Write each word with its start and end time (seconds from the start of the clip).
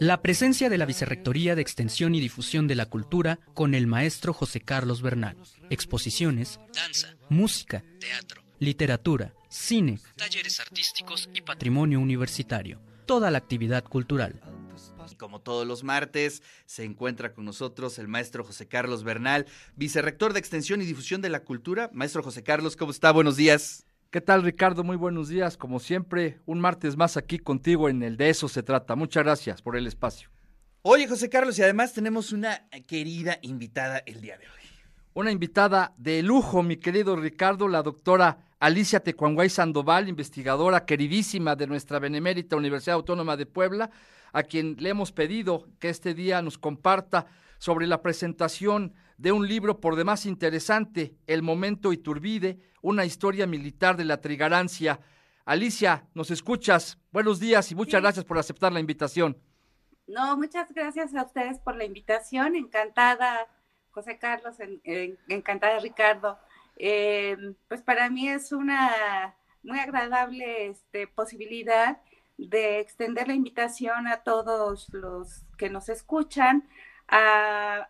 La 0.00 0.22
presencia 0.22 0.68
de 0.68 0.76
la 0.76 0.86
Vicerrectoría 0.86 1.54
de 1.54 1.62
Extensión 1.62 2.16
y 2.16 2.20
Difusión 2.20 2.66
de 2.66 2.74
la 2.74 2.86
Cultura 2.86 3.38
con 3.54 3.74
el 3.74 3.86
maestro 3.86 4.32
José 4.32 4.60
Carlos 4.60 5.02
Bernal. 5.02 5.36
Exposiciones, 5.70 6.58
danza, 6.74 7.14
música, 7.28 7.84
teatro, 8.00 8.42
literatura, 8.58 9.34
cine, 9.48 10.00
talleres 10.16 10.58
artísticos 10.58 11.30
y 11.32 11.42
patrimonio 11.42 12.00
universitario. 12.00 12.80
Toda 13.06 13.30
la 13.30 13.38
actividad 13.38 13.84
cultural. 13.84 14.40
Como 15.16 15.40
todos 15.40 15.64
los 15.66 15.84
martes, 15.84 16.42
se 16.66 16.82
encuentra 16.82 17.32
con 17.32 17.44
nosotros 17.44 17.98
el 18.00 18.08
maestro 18.08 18.42
José 18.42 18.66
Carlos 18.66 19.04
Bernal, 19.04 19.46
vicerrector 19.76 20.32
de 20.32 20.40
Extensión 20.40 20.82
y 20.82 20.86
Difusión 20.86 21.20
de 21.20 21.28
la 21.28 21.44
Cultura. 21.44 21.88
Maestro 21.92 22.22
José 22.22 22.42
Carlos, 22.42 22.74
¿cómo 22.74 22.90
está? 22.90 23.12
Buenos 23.12 23.36
días. 23.36 23.86
¿Qué 24.14 24.20
tal, 24.20 24.44
Ricardo? 24.44 24.84
Muy 24.84 24.94
buenos 24.94 25.28
días. 25.28 25.56
Como 25.56 25.80
siempre, 25.80 26.38
un 26.46 26.60
martes 26.60 26.96
más 26.96 27.16
aquí 27.16 27.40
contigo 27.40 27.88
en 27.88 28.00
el 28.04 28.16
De 28.16 28.28
Eso 28.28 28.46
se 28.46 28.62
trata. 28.62 28.94
Muchas 28.94 29.24
gracias 29.24 29.60
por 29.60 29.76
el 29.76 29.88
espacio. 29.88 30.28
Oye, 30.82 31.08
José 31.08 31.28
Carlos, 31.28 31.58
y 31.58 31.64
además 31.64 31.92
tenemos 31.92 32.30
una 32.30 32.68
querida 32.86 33.40
invitada 33.42 34.04
el 34.06 34.20
día 34.20 34.38
de 34.38 34.44
hoy. 34.44 34.62
Una 35.14 35.32
invitada 35.32 35.94
de 35.96 36.22
lujo, 36.22 36.62
mi 36.62 36.76
querido 36.76 37.16
Ricardo, 37.16 37.66
la 37.66 37.82
doctora 37.82 38.38
Alicia 38.60 39.00
Tecuanguay 39.00 39.48
Sandoval, 39.48 40.08
investigadora 40.08 40.84
queridísima 40.84 41.56
de 41.56 41.66
nuestra 41.66 41.98
benemérita 41.98 42.54
Universidad 42.54 42.94
Autónoma 42.94 43.36
de 43.36 43.46
Puebla, 43.46 43.90
a 44.32 44.44
quien 44.44 44.76
le 44.78 44.90
hemos 44.90 45.10
pedido 45.10 45.66
que 45.80 45.88
este 45.88 46.14
día 46.14 46.40
nos 46.40 46.56
comparta 46.56 47.26
sobre 47.64 47.86
la 47.86 48.02
presentación 48.02 48.92
de 49.16 49.32
un 49.32 49.48
libro 49.48 49.80
por 49.80 49.96
demás 49.96 50.26
interesante, 50.26 51.16
El 51.26 51.40
Momento 51.40 51.94
Iturbide, 51.94 52.58
una 52.82 53.06
historia 53.06 53.46
militar 53.46 53.96
de 53.96 54.04
la 54.04 54.20
trigarancia. 54.20 55.00
Alicia, 55.46 56.06
¿nos 56.12 56.30
escuchas? 56.30 56.98
Buenos 57.10 57.40
días 57.40 57.72
y 57.72 57.74
muchas 57.74 58.02
gracias 58.02 58.26
por 58.26 58.36
aceptar 58.36 58.70
la 58.70 58.80
invitación. 58.80 59.38
No, 60.06 60.36
muchas 60.36 60.70
gracias 60.74 61.14
a 61.14 61.22
ustedes 61.22 61.58
por 61.58 61.74
la 61.74 61.86
invitación. 61.86 62.54
Encantada, 62.54 63.48
José 63.92 64.18
Carlos, 64.18 64.56
encantada, 65.28 65.80
Ricardo. 65.80 66.38
Eh, 66.76 67.54
pues 67.68 67.80
para 67.80 68.10
mí 68.10 68.28
es 68.28 68.52
una 68.52 69.34
muy 69.62 69.78
agradable 69.78 70.66
este, 70.66 71.06
posibilidad 71.06 72.02
de 72.36 72.80
extender 72.80 73.26
la 73.26 73.34
invitación 73.34 74.06
a 74.06 74.18
todos 74.18 74.92
los 74.92 75.46
que 75.56 75.70
nos 75.70 75.88
escuchan 75.88 76.68
a, 77.08 77.88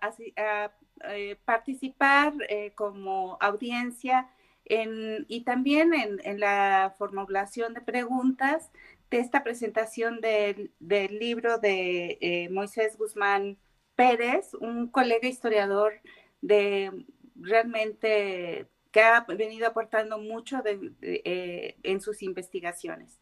eh, 1.08 1.36
participar 1.44 2.34
eh, 2.48 2.72
como 2.74 3.36
audiencia 3.40 4.30
y 4.66 5.42
también 5.44 5.92
en, 5.92 6.40
la 6.40 6.94
formulación 6.96 7.74
de 7.74 7.82
preguntas 7.82 8.70
de 9.10 9.18
esta 9.18 9.44
presentación 9.44 10.20
del, 10.22 10.72
libro 11.18 11.58
de 11.58 12.16
eh, 12.22 12.48
Moisés 12.50 12.96
Guzmán 12.96 13.58
Pérez, 13.94 14.54
un 14.54 14.88
colega 14.88 15.28
historiador 15.28 16.00
de 16.40 17.04
realmente 17.36 18.66
que 18.90 19.02
ha 19.02 19.20
venido 19.20 19.66
aportando 19.66 20.16
mucho 20.18 20.62
en 20.64 22.00
sus 22.00 22.22
investigaciones 22.22 23.20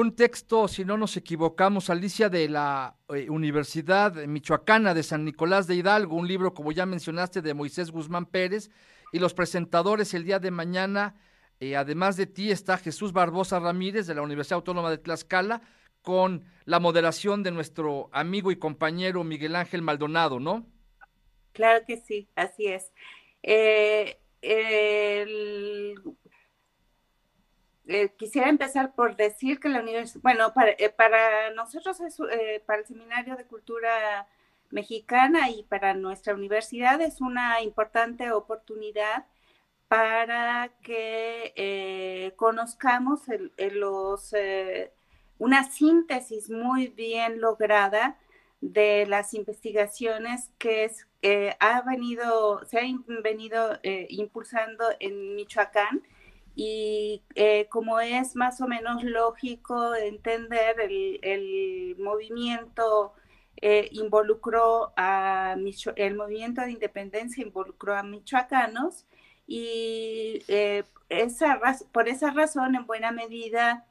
un 0.00 0.16
texto, 0.16 0.66
si 0.66 0.84
no 0.84 0.96
nos 0.96 1.16
equivocamos, 1.16 1.88
Alicia, 1.88 2.28
de 2.28 2.48
la 2.48 2.96
eh, 3.10 3.30
Universidad 3.30 4.12
Michoacana 4.26 4.92
de 4.92 5.04
San 5.04 5.24
Nicolás 5.24 5.68
de 5.68 5.76
Hidalgo, 5.76 6.16
un 6.16 6.26
libro, 6.26 6.52
como 6.52 6.72
ya 6.72 6.84
mencionaste, 6.84 7.42
de 7.42 7.54
Moisés 7.54 7.92
Guzmán 7.92 8.26
Pérez, 8.26 8.70
y 9.12 9.20
los 9.20 9.34
presentadores 9.34 10.12
el 10.12 10.24
día 10.24 10.40
de 10.40 10.50
mañana, 10.50 11.14
eh, 11.60 11.76
además 11.76 12.16
de 12.16 12.26
ti, 12.26 12.50
está 12.50 12.76
Jesús 12.76 13.12
Barbosa 13.12 13.60
Ramírez 13.60 14.08
de 14.08 14.16
la 14.16 14.22
Universidad 14.22 14.56
Autónoma 14.56 14.90
de 14.90 14.98
Tlaxcala, 14.98 15.62
con 16.02 16.44
la 16.64 16.80
moderación 16.80 17.44
de 17.44 17.52
nuestro 17.52 18.10
amigo 18.12 18.50
y 18.50 18.56
compañero 18.56 19.22
Miguel 19.22 19.54
Ángel 19.54 19.82
Maldonado, 19.82 20.40
¿no? 20.40 20.66
Claro 21.52 21.84
que 21.86 21.98
sí, 21.98 22.28
así 22.34 22.66
es. 22.66 22.92
Eh, 23.44 24.18
el 24.42 25.94
eh, 27.86 28.12
quisiera 28.16 28.48
empezar 28.48 28.94
por 28.94 29.14
decir 29.16 29.60
que 29.60 29.68
la 29.68 29.80
universidad, 29.80 30.22
bueno, 30.22 30.54
para, 30.54 30.70
eh, 30.70 30.88
para 30.88 31.50
nosotros, 31.50 32.00
es, 32.00 32.18
eh, 32.30 32.62
para 32.64 32.80
el 32.80 32.86
Seminario 32.86 33.36
de 33.36 33.44
Cultura 33.44 34.26
Mexicana 34.70 35.50
y 35.50 35.64
para 35.64 35.92
nuestra 35.94 36.34
universidad 36.34 37.00
es 37.02 37.20
una 37.20 37.60
importante 37.62 38.32
oportunidad 38.32 39.26
para 39.88 40.70
que 40.82 42.32
conozcamos 42.36 43.20
los, 43.58 44.34
una 45.38 45.64
síntesis 45.70 46.50
muy 46.50 46.88
bien 46.88 47.40
lograda 47.40 48.18
de 48.60 49.06
las 49.06 49.34
investigaciones 49.34 50.50
que 50.58 50.90
ha 51.60 51.82
venido, 51.82 52.64
se 52.66 52.80
han 52.80 53.04
venido 53.22 53.78
impulsando 54.08 54.84
en 54.98 55.36
Michoacán 55.36 56.02
y 56.54 57.22
eh, 57.34 57.66
como 57.68 58.00
es 58.00 58.36
más 58.36 58.60
o 58.60 58.68
menos 58.68 59.02
lógico 59.02 59.94
entender, 59.94 60.76
el, 60.80 61.96
movimiento 61.98 63.14
eh, 63.60 63.88
involucró 63.92 64.92
a 64.96 65.56
el 65.96 66.16
movimiento 66.16 66.62
de 66.62 66.72
independencia 66.72 67.44
involucró 67.44 67.96
a 67.96 68.02
michoacanos 68.02 69.06
y 69.46 70.42
eh, 70.48 70.84
esa 71.08 71.60
por 71.92 72.08
esa 72.08 72.30
razón 72.30 72.74
en 72.74 72.86
buena 72.86 73.10
medida 73.12 73.86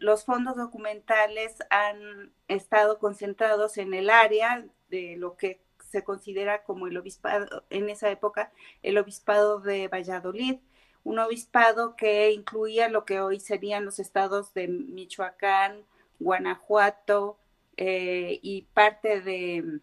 los 0.00 0.24
fondos 0.24 0.56
documentales 0.56 1.56
han 1.70 2.32
estado 2.48 2.98
concentrados 2.98 3.78
en 3.78 3.94
el 3.94 4.10
área 4.10 4.66
de 4.90 5.16
lo 5.16 5.36
que 5.36 5.63
se 5.94 6.02
considera 6.02 6.64
como 6.64 6.88
el 6.88 6.96
obispado, 6.96 7.62
en 7.70 7.88
esa 7.88 8.10
época, 8.10 8.50
el 8.82 8.98
obispado 8.98 9.60
de 9.60 9.86
Valladolid, 9.86 10.56
un 11.04 11.20
obispado 11.20 11.94
que 11.94 12.32
incluía 12.32 12.88
lo 12.88 13.04
que 13.04 13.20
hoy 13.20 13.38
serían 13.38 13.84
los 13.84 14.00
estados 14.00 14.52
de 14.54 14.66
Michoacán, 14.66 15.84
Guanajuato 16.18 17.38
eh, 17.76 18.40
y 18.42 18.62
parte 18.74 19.20
de 19.20 19.78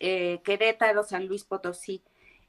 eh, 0.00 0.40
Querétaro, 0.42 1.02
San 1.02 1.26
Luis 1.26 1.44
Potosí. 1.44 2.02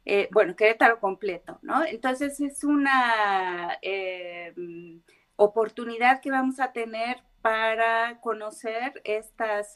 Eh, 0.05 0.29
bueno, 0.31 0.55
Querétaro 0.55 1.01
completo, 1.01 1.59
¿no? 1.61 1.83
Entonces 1.83 2.39
es 2.39 2.63
una 2.63 3.77
oportunidad 5.35 6.21
que 6.21 6.31
vamos 6.31 6.61
a 6.61 6.71
tener 6.71 7.17
para 7.41 8.21
conocer 8.21 9.01
estas 9.03 9.73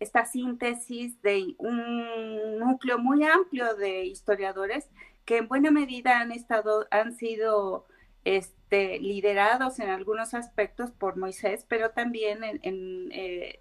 esta 0.00 0.24
síntesis 0.24 1.20
de 1.22 1.54
un 1.58 2.58
núcleo 2.58 2.98
muy 2.98 3.24
amplio 3.24 3.74
de 3.76 4.04
historiadores 4.06 4.88
que 5.24 5.36
en 5.36 5.48
buena 5.48 5.70
medida 5.70 6.20
han 6.20 6.32
estado, 6.32 6.88
han 6.90 7.14
sido 7.14 7.86
este, 8.24 8.98
liderados 8.98 9.78
en 9.78 9.90
algunos 9.90 10.34
aspectos 10.34 10.90
por 10.90 11.16
Moisés, 11.16 11.66
pero 11.68 11.90
también 11.90 12.42
en, 12.42 13.10
eh, 13.12 13.60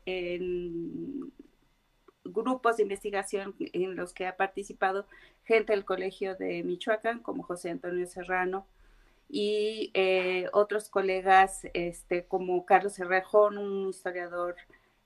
grupos 2.23 2.77
de 2.77 2.83
investigación 2.83 3.55
en 3.59 3.95
los 3.95 4.13
que 4.13 4.27
ha 4.27 4.37
participado 4.37 5.07
gente 5.43 5.73
del 5.73 5.85
Colegio 5.85 6.35
de 6.35 6.63
Michoacán, 6.63 7.19
como 7.19 7.43
José 7.43 7.69
Antonio 7.69 8.05
Serrano, 8.05 8.65
y 9.27 9.91
eh, 9.93 10.47
otros 10.53 10.89
colegas 10.89 11.67
este, 11.73 12.25
como 12.25 12.65
Carlos 12.65 12.97
Herrejón, 12.99 13.57
un 13.57 13.89
historiador 13.89 14.55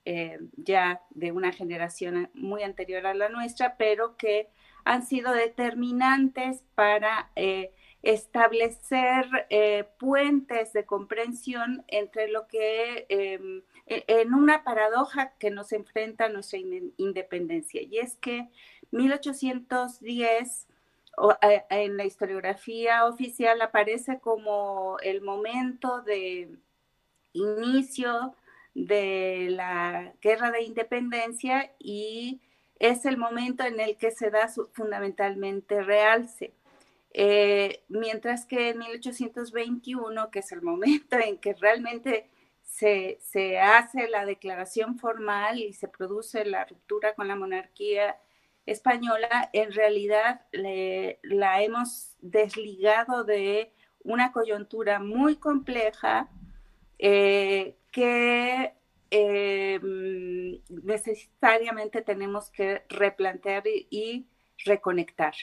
eh, 0.06 0.40
ya 0.58 1.02
de 1.12 1.31
una 1.31 1.53
generación 1.53 2.30
muy 2.34 2.64
anterior 2.64 3.08
a 3.08 3.14
la 3.14 3.30
nuestra, 3.30 3.78
pero 3.78 4.18
que 4.18 4.50
han 4.84 5.06
sido 5.06 5.31
determinantes 5.31 6.62
para 6.75 7.31
eh, 7.38 7.72
establecer 8.02 9.25
eh, 9.50 9.86
puentes 10.00 10.74
de 10.74 10.86
comprensión 10.86 11.86
entre 11.88 12.28
lo 12.28 12.47
que 12.47 13.06
em, 13.08 13.62
e, 13.88 14.03
en 14.08 14.34
una 14.34 14.66
paradoja 14.66 15.33
que 15.39 15.51
nos 15.51 15.72
enfrenta 15.72 16.28
nuestra 16.28 16.60
independencia. 16.98 17.81
Y 17.81 18.00
es 18.00 18.18
que 18.18 18.50
1810 18.92 20.68
en 21.69 21.95
la 21.95 22.06
historiografía 22.06 23.06
oficial 23.06 23.62
aparece 23.62 24.19
como 24.19 24.98
el 25.00 25.22
momento 25.22 26.01
de 26.01 26.57
inicio 27.33 28.36
de 28.74 29.48
la 29.52 30.14
guerra 30.22 30.52
de 30.52 30.64
independencia 30.64 31.72
y 31.80 32.42
es 32.80 33.06
el 33.06 33.18
momento 33.18 33.64
en 33.64 33.80
el 33.80 33.98
que 33.98 34.12
se 34.12 34.30
da 34.30 34.48
fundamentalmente 34.74 35.81
realce. 35.84 36.54
Eh, 37.12 37.84
mientras 37.90 38.46
que 38.46 38.70
en 38.70 38.80
1821, 38.80 40.31
que 40.31 40.40
es 40.40 40.52
el 40.52 40.62
momento 40.62 41.18
en 41.18 41.38
que 41.38 41.54
realmente 41.54 42.30
se, 42.64 43.60
hace 43.60 44.10
la 44.10 44.25
declaración 44.25 44.98
formal 44.98 45.60
y 45.60 45.74
se 45.74 45.88
produce 45.88 46.44
la 46.44 46.66
ruptura 46.66 47.14
con 47.14 47.28
la 47.28 47.36
monarquía 47.36 48.18
española, 48.66 49.50
en 49.54 49.72
realidad 49.74 50.42
la 50.52 51.62
hemos 51.62 52.16
desligado 52.19 53.24
de 53.24 53.74
una 54.04 54.31
coyuntura 54.31 55.00
muy 55.00 55.36
compleja 55.36 56.30
eh, 56.98 57.78
que 57.94 58.74
em, 59.12 60.60
necesariamente 60.68 62.01
tenemos 62.01 62.50
que 62.50 62.84
replantear 62.90 63.63
y 63.66 64.28
reconectar. 64.66 65.34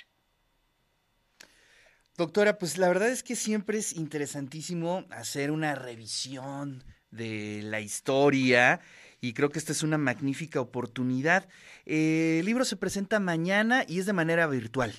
Doctora, 2.17 2.59
pues 2.59 2.77
la 2.77 2.89
verdad 2.89 3.09
es 3.09 3.23
que 3.23 3.37
siempre 3.37 3.79
es 3.79 3.97
interesantísimo 3.97 5.05
hacer 5.11 5.51
una 5.51 5.75
revisión 5.75 6.85
de 7.11 7.61
la 7.63 7.81
historia 7.81 8.81
y 9.21 9.33
creo 9.33 9.51
que 9.51 9.59
esta 9.59 9.73
es 9.73 9.83
una 9.83 9.97
magnífica 9.97 10.61
oportunidad. 10.61 11.49
Eh, 11.87 12.39
el 12.41 12.47
libro 12.47 12.65
se 12.65 12.77
presenta 12.77 13.21
mañana 13.21 13.85
y 13.87 14.01
es 14.01 14.07
de 14.07 14.13
manera 14.13 14.47
virtual. 14.49 14.93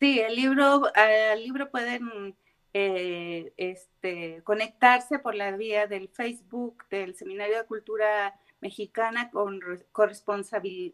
Sí, 0.00 0.18
el 0.18 0.34
libro, 0.34 0.82
al 0.94 1.42
libro 1.42 1.70
pueden 1.70 2.36
eh, 2.76 3.52
este, 3.56 4.42
conectarse 4.42 5.20
por 5.20 5.36
la 5.36 5.56
vía 5.56 5.86
del 5.86 6.08
Facebook 6.08 6.84
del 6.90 7.14
Seminario 7.14 7.58
de 7.58 7.66
Cultura 7.66 8.34
Mexicana 8.60 9.30
con 9.30 9.60
corresponsalía 9.92 10.92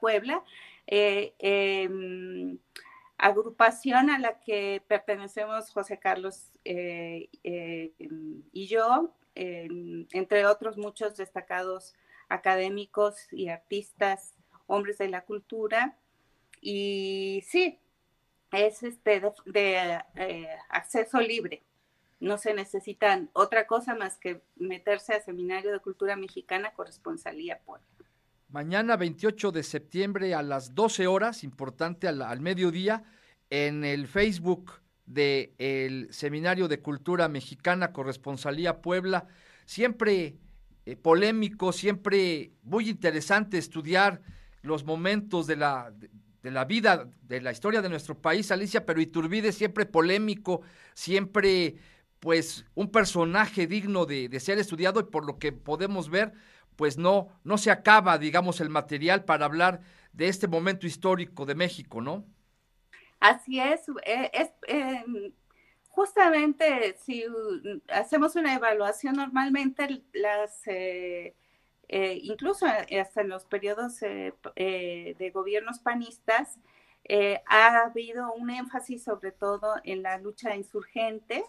Puebla, 0.00 0.42
eh, 0.88 1.32
em, 1.38 2.58
agrupación 3.18 4.10
a 4.10 4.18
la 4.18 4.40
que 4.40 4.82
pertenecemos 4.88 5.70
José 5.70 5.98
Carlos 5.98 6.50
y 6.64 7.28
yo, 8.66 9.14
entre 9.34 10.46
otros 10.46 10.76
muchos 10.76 11.16
destacados 11.16 11.94
académicos 12.28 13.32
y 13.32 13.48
artistas, 13.48 14.34
hombres 14.66 14.98
de 14.98 15.08
la 15.08 15.24
cultura. 15.24 15.96
Y 16.60 17.42
sí, 17.46 17.78
es 18.52 18.82
este 18.82 19.22
de, 19.46 20.00
eh, 20.16 20.48
acceso 20.68 21.20
libre. 21.20 21.62
No 22.18 22.36
se 22.36 22.52
necesitan 22.52 23.30
otra 23.32 23.66
cosa 23.66 23.94
más 23.94 24.18
que 24.18 24.42
meterse 24.56 25.14
al 25.14 25.22
Seminario 25.22 25.72
de 25.72 25.80
Cultura 25.80 26.16
Mexicana 26.16 26.72
Corresponsalía 26.72 27.58
Puebla. 27.60 27.86
Mañana 28.48 28.96
28 28.96 29.52
de 29.52 29.62
septiembre 29.62 30.34
a 30.34 30.42
las 30.42 30.74
12 30.74 31.06
horas, 31.06 31.44
importante 31.44 32.08
al, 32.08 32.20
al 32.20 32.40
mediodía, 32.40 33.04
en 33.48 33.84
el 33.84 34.06
Facebook 34.06 34.72
del 35.06 36.08
Seminario 36.12 36.68
de 36.68 36.80
Cultura 36.80 37.28
Mexicana 37.28 37.92
Corresponsalía 37.92 38.80
Puebla. 38.80 39.26
Siempre 39.64 40.36
eh, 40.86 40.96
polémico, 40.96 41.72
siempre 41.72 42.52
muy 42.62 42.88
interesante 42.88 43.58
estudiar 43.58 44.22
los 44.62 44.84
momentos 44.84 45.46
de 45.46 45.56
la, 45.56 45.92
de, 46.42 46.50
la 46.50 46.64
vida, 46.64 47.08
de 47.22 47.40
la 47.40 47.52
historia 47.52 47.82
de 47.82 47.88
nuestro 47.88 48.16
país, 48.16 48.50
Alicia, 48.50 48.86
pero 48.86 49.00
Iturbide 49.00 49.52
siempre 49.52 49.86
polémico, 49.86 50.62
siempre 50.94 51.76
pues 52.20 52.66
un 52.74 52.90
personaje 52.90 53.66
digno 53.66 54.04
de, 54.04 54.38
ser 54.40 54.58
estudiado 54.58 55.00
y 55.00 55.04
por 55.04 55.24
lo 55.24 55.38
que 55.38 55.52
podemos 55.52 56.10
ver, 56.10 56.32
pues 56.76 56.98
no, 56.98 57.28
no 57.44 57.58
se 57.58 57.70
acaba, 57.70 58.18
digamos, 58.18 58.60
el 58.60 58.68
material 58.68 59.24
para 59.24 59.46
hablar 59.46 59.80
de 60.12 60.28
este 60.28 60.46
momento 60.46 60.86
histórico 60.86 61.46
de 61.46 61.54
México, 61.54 62.00
¿no? 62.00 62.24
Así 63.20 63.60
es, 63.60 63.86
eh, 64.04 64.30
es, 64.32 64.50
em, 64.66 65.32
justamente 65.88 66.96
si 66.98 67.24
hacemos 67.88 68.36
una 68.36 68.54
evaluación 68.54 69.16
normalmente 69.16 70.02
las 70.12 70.66
eh, 70.66 71.34
eh, 71.92 72.18
incluso 72.22 72.66
hasta 72.66 73.20
en 73.20 73.28
los 73.28 73.44
periodos 73.44 74.00
de 74.00 75.30
gobiernos 75.34 75.80
panistas 75.80 76.58
ha 77.46 77.82
habido 77.84 78.32
un 78.32 78.50
énfasis 78.50 79.04
sobre 79.04 79.32
todo 79.32 79.74
en 79.84 80.02
la 80.02 80.18
lucha 80.18 80.54
insurgente 80.54 81.44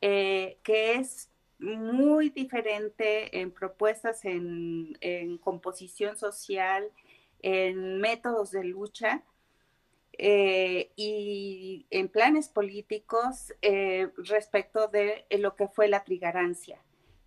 que 0.00 0.94
es 0.94 1.30
muy 1.58 2.30
diferente 2.30 3.40
en 3.40 3.50
propuestas 3.50 4.24
en, 4.24 4.96
composición 5.38 6.16
social 6.16 6.90
en 7.40 8.00
métodos 8.00 8.50
de 8.50 8.64
lucha 8.64 9.22
eh, 10.12 10.90
y 10.96 11.86
en 11.90 12.08
planes 12.08 12.48
políticos 12.48 13.54
eh, 13.62 14.08
respecto 14.16 14.88
de 14.88 15.26
lo 15.38 15.54
que 15.54 15.68
fue 15.68 15.88
la 15.88 16.02
trigarancia. 16.02 16.80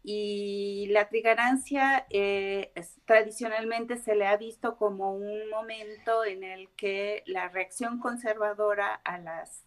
Y 0.03 0.87
la 0.89 1.09
trigarancia 1.09 2.07
eh, 2.09 2.71
tradicionalmente 3.05 3.97
se 3.97 4.15
le 4.15 4.25
ha 4.25 4.35
visto 4.37 4.77
como 4.77 5.13
un 5.13 5.47
momento 5.49 6.25
en 6.25 6.43
el 6.43 6.69
que 6.69 7.21
la 7.27 7.49
reacción 7.49 7.99
conservadora 7.99 8.95
a, 9.03 9.19
las, 9.19 9.63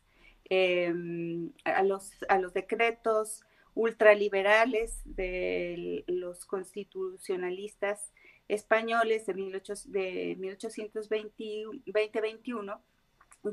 em, 0.47 1.53
a, 1.65 1.85
los, 1.85 2.11
a 2.29 2.39
los 2.39 2.53
decretos 2.53 3.45
ultraliberales 3.75 5.03
de 5.05 6.03
los 6.07 6.47
constitucionalistas 6.47 8.13
españoles 8.49 9.27
de, 9.27 9.35
18, 9.35 9.75
de 9.87 10.37
1820-21 10.39 12.81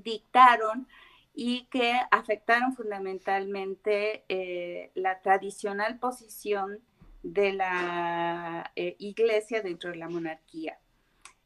dictaron 0.03 0.87
y 1.33 1.65
que 1.67 1.93
afectaron 2.11 2.75
fundamentalmente 2.75 4.25
eh, 4.27 4.91
la 4.95 5.21
tradicional 5.21 5.97
posición 5.99 6.79
de 7.23 7.53
la 7.53 8.71
eh, 8.75 8.95
iglesia 8.99 9.61
dentro 9.61 9.91
de 9.91 9.97
la 9.97 10.09
monarquía. 10.09 10.79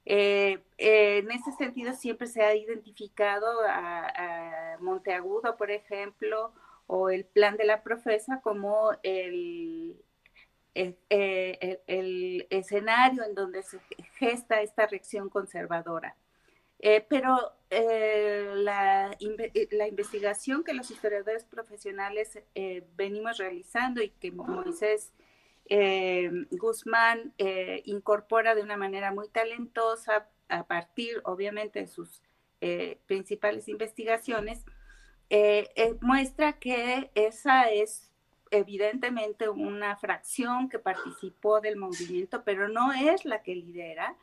Eh, 0.05 0.63
en 0.77 1.31
ese 1.31 1.51
sentido 1.53 1.93
siempre 1.93 2.27
se 2.27 2.43
ha 2.43 2.55
identificado 2.55 3.47
a, 3.67 4.77
Monteagudo, 4.79 5.55
por 5.57 5.71
ejemplo, 5.71 6.53
o 6.87 7.09
el 7.09 7.25
plan 7.25 7.57
de 7.57 7.65
la 7.65 7.81
profesa 7.81 8.41
como 8.41 8.91
el, 9.03 9.95
el 10.73 12.47
escenario 12.49 13.23
en 13.23 13.33
donde 13.35 13.63
se 13.63 13.79
gesta 14.19 14.61
esta 14.61 14.85
reacción 14.85 15.29
conservadora. 15.29 16.15
Eh, 16.79 17.05
pero 17.09 17.53
eh, 17.69 18.51
la, 18.55 19.11
eh, 19.19 19.67
la, 19.71 19.87
investigación 19.87 20.63
que 20.63 20.73
los 20.73 20.91
historiadores 20.91 21.43
profesionales 21.45 22.39
venimos 22.95 23.37
realizando 23.37 24.01
y 24.01 24.09
que 24.09 24.31
Moisés 24.31 25.11
Guzmán 26.51 27.33
incorpora 27.85 28.55
de 28.55 28.61
una 28.61 28.77
manera 28.77 29.11
muy 29.11 29.29
talentosa 29.29 30.29
a 30.47 30.67
partir, 30.67 31.21
obviamente, 31.23 31.79
de 31.79 31.87
sus 31.87 32.21
principales 33.07 33.67
investigaciones, 33.67 34.63
muestra 36.01 36.53
que 36.53 37.09
esa 37.15 37.71
es 37.71 38.11
evidentemente 38.51 39.49
una 39.49 39.95
fracción 39.97 40.69
que 40.69 40.79
participó 40.79 41.61
del 41.61 41.77
movimiento, 41.77 42.43
pero 42.43 42.67
no 42.67 42.93
es 42.93 43.25
la 43.25 43.41
que 43.41 43.55
lidera, 43.55 44.15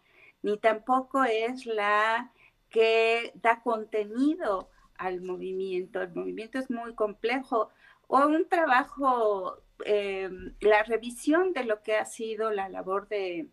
ni 0.42 0.58
tampoco 0.58 1.24
es 1.24 1.66
la 1.66 2.32
que 2.72 3.32
da 3.36 3.62
contenido 3.62 4.70
al 4.96 5.20
movimiento. 5.20 6.02
El 6.02 6.14
movimiento 6.14 6.58
es 6.58 6.70
muy 6.70 6.94
complejo. 6.94 7.70
O 8.08 8.26
un 8.26 8.48
trabajo, 8.48 9.62
eh, 9.84 10.30
la 10.60 10.82
revisión 10.82 11.52
de 11.52 11.64
lo 11.64 11.82
que 11.82 11.96
ha 11.96 12.04
sido 12.04 12.50
la 12.50 12.68
labor 12.68 13.08
de, 13.08 13.48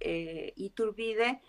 eh, 0.00 0.52
Iturbide, 0.56 1.40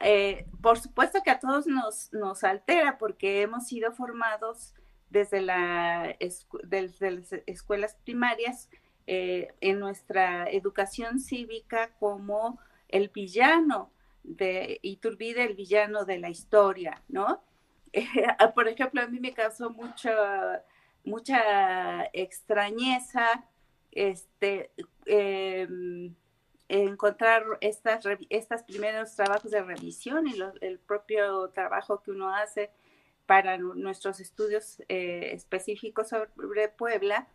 eh, 0.00 0.46
por 0.60 0.78
supuesto 0.78 1.20
que 1.24 1.30
a 1.30 1.38
todos 1.38 1.66
nos, 1.66 2.12
nos 2.12 2.44
altera 2.44 2.98
porque 2.98 3.42
hemos 3.42 3.66
sido 3.68 3.92
formados 3.92 4.74
desde, 5.08 5.40
la, 5.40 6.16
desde 6.64 7.10
las 7.10 7.32
escuelas 7.46 7.96
primarias 8.04 8.68
en 9.06 9.78
nuestra 9.78 10.50
educación 10.50 11.20
cívica 11.20 11.94
como 11.98 12.58
el 12.88 13.10
villano 13.10 13.93
de 14.24 14.80
Iturbide, 14.82 15.44
el 15.44 15.54
villano 15.54 16.04
de 16.04 16.18
la 16.18 16.30
historia, 16.30 17.00
¿no? 17.08 17.44
por 18.54 18.66
ejemplo, 18.66 19.02
a 19.02 19.06
mí 19.06 19.20
me 19.20 19.32
causó 19.32 19.70
mucha, 19.70 20.64
mucha 21.04 22.06
extrañeza 22.12 23.44
este, 23.92 24.70
em, 25.06 26.14
encontrar 26.68 27.44
estas, 27.60 28.04
estos 28.28 28.62
primeros 28.62 29.14
trabajos 29.14 29.50
de 29.50 29.62
revisión 29.62 30.26
y 30.26 30.34
el 30.60 30.78
propio 30.80 31.50
trabajo 31.50 32.02
que 32.02 32.10
uno 32.10 32.34
hace 32.34 32.70
para 33.26 33.56
nuestros 33.58 34.20
estudios 34.20 34.80
eh, 34.88 35.30
específicos 35.32 36.08
sobre 36.08 36.68
Puebla, 36.68 37.28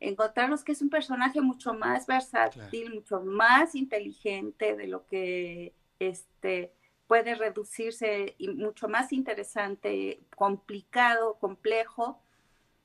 encontrarnos 0.00 0.64
que 0.64 0.72
es 0.72 0.82
un 0.82 0.90
personaje 0.90 1.40
mucho 1.40 1.74
más 1.74 2.06
versátil, 2.06 2.94
mucho 2.94 3.20
más 3.20 3.74
inteligente 3.74 4.74
de 4.74 4.86
lo 4.86 5.06
que 5.06 5.74
este, 6.00 6.74
puede 7.06 7.36
reducirse 7.36 8.34
y 8.38 8.48
mucho 8.48 8.88
más 8.88 9.12
interesante, 9.12 10.20
complicado, 10.36 11.38
complejo, 11.38 12.20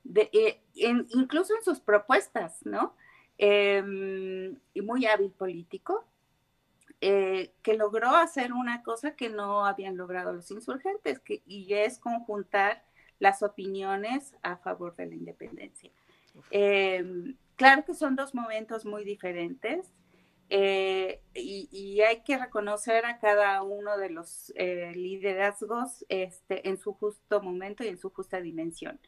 de, 0.03 0.29
eh, 0.31 0.61
incluso 0.75 1.55
en 1.55 1.63
sus 1.63 1.79
propuestas, 1.79 2.63
¿no? 2.65 2.95
Em, 3.37 4.57
y 4.73 4.81
muy 4.81 5.05
hábil 5.05 5.31
político, 5.31 6.05
eh, 7.01 7.53
que 7.61 7.73
logró 7.75 8.09
hacer 8.15 8.53
una 8.53 8.81
cosa 8.83 9.15
que 9.15 9.29
no 9.29 9.65
habían 9.65 9.97
logrado 9.97 10.31
los 10.33 10.49
insurgentes, 10.51 11.19
que, 11.19 11.43
y 11.45 11.73
es 11.73 11.99
conjuntar 11.99 12.83
las 13.19 13.43
opiniones 13.43 14.35
a 14.41 14.57
favor 14.57 14.95
de 14.95 15.07
la 15.07 15.15
independencia. 15.15 15.91
Em, 16.51 17.35
claro 17.55 17.85
que 17.85 17.93
son 17.93 18.15
dos 18.15 18.33
momentos 18.33 18.85
muy 18.85 19.03
diferentes. 19.03 19.93
Eh, 20.49 21.21
y, 21.33 22.01
hay 22.01 22.21
que 22.21 22.37
reconocer 22.37 23.05
a 23.05 23.19
cada 23.19 23.63
uno 23.63 23.97
de 23.97 24.09
los 24.09 24.53
eh, 24.55 24.91
liderazgos 24.95 26.05
este, 26.07 26.67
en 26.69 26.77
su 26.77 26.93
justo 26.93 27.41
momento 27.41 27.83
y 27.83 27.87
en 27.87 27.97
su 27.97 28.09
justa 28.11 28.39
dimensión. 28.39 28.99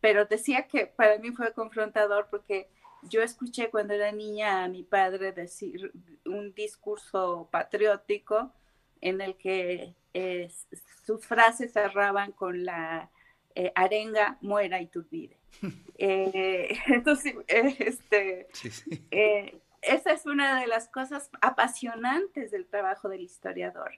Pero 0.00 0.24
decía 0.24 0.66
que 0.66 0.86
para 0.86 1.18
mí 1.18 1.30
fue 1.32 1.52
confrontador 1.52 2.28
porque 2.30 2.70
yo 3.02 3.22
escuché 3.22 3.70
cuando 3.70 3.94
era 3.94 4.12
niña 4.12 4.64
a 4.64 4.68
mi 4.68 4.82
padre 4.82 5.32
decir 5.32 5.92
un 6.24 6.54
discurso 6.54 7.48
patriótico 7.50 8.52
en 9.00 9.20
el 9.20 9.36
que 9.36 9.94
eh, 10.14 10.50
sus 11.04 11.24
frases 11.26 11.72
cerraban 11.72 12.32
con 12.32 12.64
la 12.64 13.10
arenga 13.74 14.38
muera 14.40 14.80
y 14.80 14.86
turbide. 14.86 15.36
entonces, 15.98 17.34
este, 17.48 18.46
sí, 18.52 18.70
sí 18.70 19.08
esa 19.82 20.12
es 20.12 20.26
una 20.26 20.60
de 20.60 20.66
las 20.66 20.88
cosas 20.88 21.30
apasionantes 21.40 22.50
del 22.50 22.66
trabajo 22.66 23.08
del 23.08 23.22
historiador, 23.22 23.92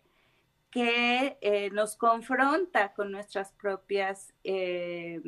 que 0.70 1.36
eh, 1.40 1.70
nos 1.70 1.96
confronta 1.96 2.92
con 2.92 3.10
nuestras 3.10 3.52
propias, 3.52 4.32
eh, 4.44 5.20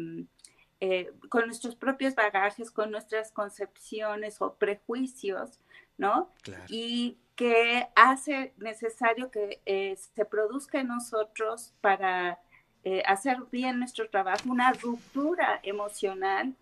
eh, 0.81 1.13
con 1.29 1.47
nuestros 1.47 1.75
propios 1.75 2.15
bagajes, 2.15 2.71
con 2.71 2.91
nuestras 2.91 3.33
concepciones 3.33 4.41
o 4.41 4.55
prejuicios, 4.55 5.61
¿no? 5.99 6.31
Y 6.69 7.19
que 7.37 7.89
hace 7.95 8.53
necesario 8.59 9.31
que 9.31 9.61
se 10.15 10.25
produzca 10.25 10.81
en 10.81 10.89
nosotros 10.89 11.73
para 11.81 12.39
hacer 13.07 13.39
bien 13.51 13.79
nuestro 13.79 14.09
trabajo 14.11 14.51
una 14.51 14.73
ruptura 14.73 15.61
emocional 15.63 16.55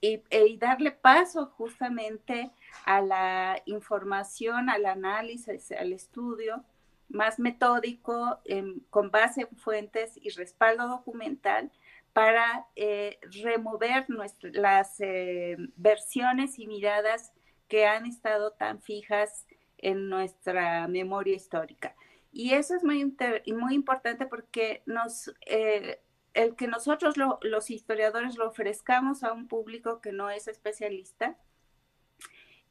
y, 0.00 0.22
y 0.30 0.56
darle 0.56 0.90
paso 0.90 1.46
justamente 1.46 2.50
a 2.84 3.00
la 3.00 3.62
información, 3.66 4.70
al 4.70 4.86
análisis, 4.86 5.72
al 5.72 5.92
estudio 5.92 6.64
más 7.10 7.38
metódico, 7.38 8.38
em, 8.44 8.80
con 8.90 9.10
base 9.10 9.42
en 9.42 9.56
fuentes 9.56 10.12
y 10.16 10.30
respaldo 10.30 10.88
documental 10.88 11.70
para 12.12 12.66
eh, 12.76 13.18
remover 13.42 14.06
las 14.42 15.00
eh, 15.00 15.56
versiones 15.76 16.58
y 16.58 16.66
miradas 16.66 17.32
que 17.68 17.86
han 17.86 18.06
estado 18.06 18.52
tan 18.52 18.80
fijas 18.80 19.46
en 19.78 20.08
nuestra 20.08 20.88
memoria 20.88 21.34
histórica. 21.34 21.94
Y 22.32 22.54
eso 22.54 22.76
es 22.76 22.84
muy, 22.84 23.04
muy 23.04 23.74
importante 23.74 24.26
porque 24.26 24.82
nos, 24.86 25.32
eh, 25.46 26.00
el 26.34 26.54
que 26.54 26.68
nosotros 26.68 27.16
los 27.16 27.70
historiadores 27.70 28.36
lo 28.36 28.48
ofrezcamos 28.48 29.24
a 29.24 29.32
un 29.32 29.48
público 29.48 30.00
que 30.00 30.12
no 30.12 30.30
es 30.30 30.46
especialista, 30.48 31.36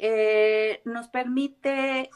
eh, 0.01 0.81
nos 0.85 1.09
permite 1.09 2.09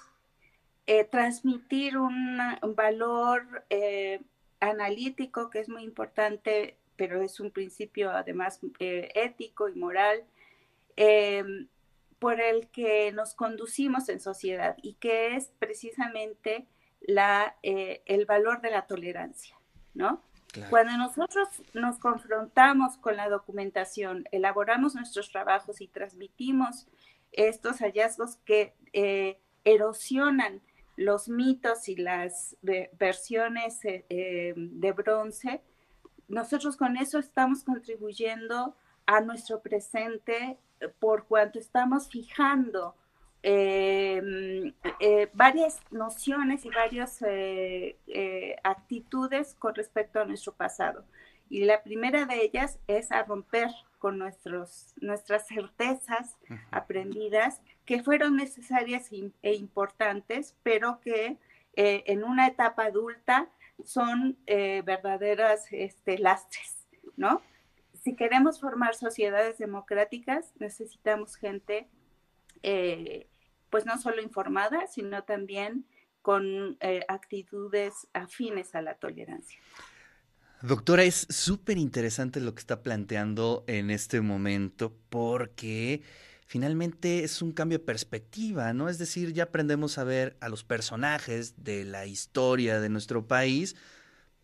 eh, 0.88 1.04
transmitir 1.04 1.98
un 1.98 2.40
valor 2.75 3.66
eh, 3.70 4.22
analítico 4.62 5.50
que 5.50 5.60
es 5.60 5.68
muy 5.68 5.84
importante, 5.84 6.78
pero 6.96 7.22
es 7.22 7.42
un 7.42 7.52
principio 7.52 8.10
además 8.12 8.62
ético 8.80 9.68
y 9.68 9.75
moral, 9.75 10.24
em, 10.96 11.68
por 12.20 12.40
el 12.40 12.70
que 12.70 13.12
nos 13.12 13.34
conducimos 13.34 14.08
en 14.08 14.22
sociedad 14.22 14.78
y 14.82 14.94
que 14.94 15.36
es 15.36 15.52
precisamente 15.60 16.66
la, 17.02 17.58
el 17.63 18.25
valor 18.25 18.62
de 18.62 18.72
la 18.72 18.88
tolerancia, 18.88 19.58
¿no? 19.94 20.24
Cuando 20.70 20.96
nosotros 20.98 21.50
nos 21.74 21.98
confrontamos 21.98 22.98
con 22.98 23.18
la 23.18 23.28
documentación, 23.28 24.25
elaboramos 24.32 24.96
nuestros 24.96 25.32
trabajos 25.32 25.82
y 25.82 25.88
transmitimos 25.88 26.88
estos 27.34 27.80
hallazgos 27.80 28.38
que 28.46 28.74
eh, 28.94 29.40
erosionan 29.63 30.62
los 30.96 31.28
mitos 31.28 31.90
y 31.90 31.96
las 31.96 32.56
versiones 32.62 33.84
eh, 33.84 34.06
eh, 34.10 34.54
de 34.56 34.92
bronce, 34.92 35.62
nosotros 36.28 36.78
con 36.78 36.98
eso 36.98 37.18
estamos 37.20 37.63
contribuyendo 37.63 38.75
a 39.06 39.22
nuestro 39.22 39.62
presente 39.62 40.58
por 41.00 41.25
cuanto 41.25 41.60
estamos 41.60 42.10
fijando 42.10 42.96
varias 45.34 45.82
nociones 45.92 46.63
y 46.63 46.70
varias 46.70 47.20
actitudes 48.63 49.56
con 49.56 49.75
respecto 49.75 50.22
a 50.22 50.25
nuestro 50.25 50.54
pasado. 50.54 51.04
Y 51.50 51.66
la 51.66 51.84
primera 51.84 52.25
de 52.25 52.42
ellas 52.42 52.80
es 52.88 53.12
a 53.12 53.24
romper 53.24 53.70
con 54.03 54.17
nuestros, 54.17 54.93
nuestras 54.98 55.48
certezas 55.48 56.36
aprendidas 56.72 57.62
que 57.86 58.03
fueron 58.03 58.36
necesarias 58.36 59.10
e 59.41 59.53
importantes, 59.53 60.57
pero 60.62 61.00
que 61.00 61.38
eh, 61.77 62.03
en 62.07 62.25
una 62.25 62.48
etapa 62.48 62.83
adulta 62.83 63.48
son 63.86 64.38
eh, 64.45 64.81
verdaderas 64.86 65.67
este, 65.72 66.17
lastres, 66.17 66.86
¿no? 67.15 67.41
Si 67.93 68.13
queremos 68.13 68.60
formar 68.60 68.93
sociedades 68.93 69.57
democráticas, 69.57 70.51
necesitamos 70.60 71.38
gente, 71.38 71.88
eh, 72.62 73.29
pues 73.69 73.86
no 73.86 73.98
solo 73.98 74.22
informada, 74.22 74.86
sino 74.88 75.24
también 75.24 75.86
con 76.22 76.77
actitudes 77.07 78.10
afines 78.12 78.75
a 78.75 78.81
la 78.81 78.95
tolerancia. 78.95 79.60
Doctora, 80.63 81.03
es 81.03 81.27
súper 81.29 81.77
interesante 81.77 82.39
lo 82.39 82.55
que 82.55 82.62
está 82.62 82.84
planteando 82.84 83.65
en 83.67 83.89
este 83.89 84.22
momento 84.22 84.96
porque 85.10 86.01
finalmente 86.48 87.25
es 87.25 87.41
un 87.41 87.51
cambio 87.51 87.79
de 87.79 87.84
perspectiva, 87.84 88.72
¿no? 88.72 88.88
Es 88.88 88.98
decir, 88.98 89.34
ya 89.34 89.43
aprendemos 89.43 89.98
a 89.98 90.05
ver 90.05 90.38
a 90.39 90.48
los 90.48 90.63
personajes 90.63 91.55
de 91.65 91.84
la 91.84 92.05
historia 92.05 92.79
de 92.79 92.88
nuestro 92.88 93.27
país, 93.27 93.75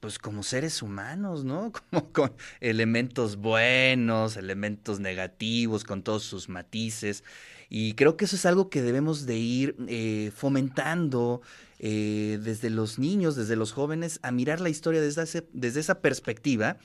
pues 0.01 0.19
como 0.19 0.43
seres 0.43 0.81
humanos, 0.81 1.45
¿no? 1.45 1.71
Como 1.89 2.11
con 2.11 2.33
elementos 2.59 3.37
buenos, 3.37 4.35
elementos 4.35 4.99
negativos, 4.99 5.85
con 5.85 6.03
todos 6.03 6.23
sus 6.23 6.49
matices. 6.49 7.23
Y 7.69 7.93
creo 7.93 8.17
que 8.17 8.25
eso 8.25 8.35
es 8.35 8.45
algo 8.45 8.69
que 8.69 8.81
debemos 8.81 9.25
de 9.25 9.37
ir 9.37 9.77
eh, 9.87 10.31
fomentando 10.35 11.41
eh, 11.79 12.39
desde 12.41 12.69
los 12.69 12.99
niños, 12.99 13.35
desde 13.35 13.55
los 13.55 13.71
jóvenes, 13.71 14.19
a 14.21 14.31
mirar 14.31 14.61
la 14.61 14.69
historia 14.69 15.01
desde, 15.01 15.47
desde 15.53 15.79
esa 15.79 16.01
perspectiva 16.01 16.77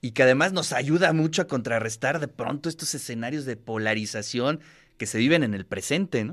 y 0.00 0.12
que 0.12 0.22
además 0.22 0.52
nos 0.52 0.72
ayuda 0.72 1.12
mucho 1.12 1.42
a 1.42 1.46
contrarrestar 1.46 2.20
de 2.20 2.28
pronto 2.28 2.68
estos 2.68 2.94
escenarios 2.94 3.44
de 3.44 3.56
polarización 3.56 4.60
que 4.96 5.06
se 5.06 5.18
viven 5.18 5.42
en 5.42 5.54
el 5.54 5.66
presente, 5.66 6.24
¿no? 6.24 6.32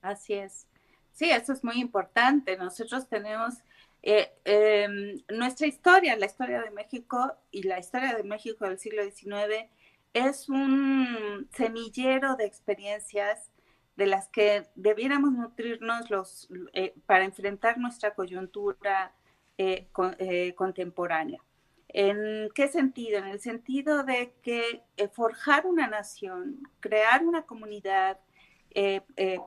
Así 0.00 0.34
es. 0.34 0.66
Sí, 1.12 1.30
eso 1.30 1.52
es 1.52 1.62
muy 1.62 1.80
importante. 1.80 2.56
Nosotros 2.56 3.08
tenemos 3.08 3.54
eh, 4.02 4.32
em, 4.44 5.22
nuestra 5.28 5.66
historia, 5.66 6.16
la 6.16 6.26
historia 6.26 6.60
de 6.62 6.70
México 6.70 7.36
y 7.50 7.62
la 7.62 7.78
historia 7.78 8.14
de 8.14 8.24
México 8.24 8.66
del 8.66 8.78
siglo 8.78 9.04
XIX 9.04 9.68
es 10.12 10.48
un 10.48 11.48
semillero 11.54 12.36
de 12.36 12.44
experiencias 12.44 13.51
de 13.96 14.06
las 14.06 14.28
que 14.28 14.66
debiéramos 14.74 15.32
nutrirnos 15.32 16.10
los, 16.10 16.48
eh, 16.72 16.94
para 17.06 17.24
enfrentar 17.24 17.78
nuestra 17.78 18.14
coyuntura 18.14 19.14
eh, 19.58 19.88
eh, 20.18 20.54
contemporánea. 20.54 21.42
¿En 21.88 22.48
qué 22.54 22.68
sentido? 22.68 23.18
En 23.18 23.26
el 23.26 23.40
sentido 23.40 24.02
de 24.02 24.34
que 24.42 24.82
forjar 25.12 25.66
una 25.66 25.88
nación, 25.88 26.62
crear 26.80 27.24
una 27.24 27.42
comunidad 27.42 28.18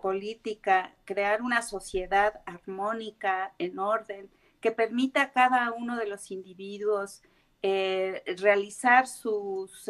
política, 0.04 0.96
crear 1.04 1.42
una 1.42 1.64
sociedad 1.64 2.42
armónica, 2.46 3.56
en 3.58 3.80
orden, 3.80 4.30
que 4.62 4.72
permita 4.72 5.24
a 5.24 5.32
cada 5.32 5.72
uno 5.72 5.98
de 5.98 6.06
los 6.06 6.30
individuos 6.30 7.24
realizar 7.64 9.08
sus 9.08 9.90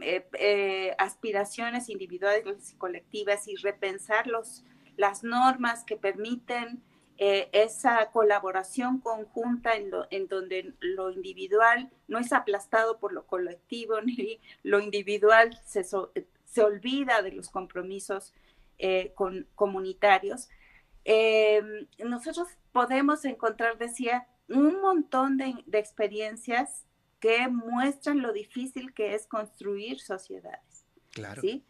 eh, 0.00 0.26
eh, 0.40 0.94
aspiraciones 0.98 1.88
individuales 1.88 2.72
y 2.72 2.76
colectivas 2.76 3.46
y 3.46 3.54
repensar 3.56 4.26
los, 4.26 4.64
las 4.96 5.22
normas 5.22 5.84
que 5.84 5.96
permiten 5.96 6.82
eh, 7.16 7.48
esa 7.52 8.10
colaboración 8.10 8.98
conjunta 8.98 9.74
en, 9.74 9.92
en, 10.10 10.26
donde 10.26 10.74
lo 10.80 11.12
individual 11.12 11.92
no 12.08 12.18
es 12.18 12.32
aplastado 12.32 12.98
por 12.98 13.12
lo 13.12 13.24
colectivo 13.26 14.00
ni 14.04 14.40
lo 14.64 14.80
individual 14.80 15.56
se, 15.64 15.84
se 15.84 16.62
olvida 16.62 17.22
de 17.22 17.32
los 17.32 17.48
compromisos 17.50 18.34
con, 19.14 19.46
comunitarios. 19.54 20.48
nosotros 22.04 22.48
podemos 22.72 23.24
encontrar, 23.24 23.78
decía, 23.78 24.26
un 24.48 24.80
montón 24.80 25.36
de 25.38 25.78
experiencias 25.78 26.84
que 27.24 27.48
muestran 27.48 28.20
lo 28.20 28.34
difícil 28.34 28.92
que 28.92 29.14
es 29.14 29.26
construir 29.26 29.98
sociedades. 29.98 30.84
Claro. 31.10 31.40
¿sí? 31.40 31.64